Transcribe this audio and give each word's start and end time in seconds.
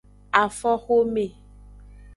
Afoxome. 0.43 1.25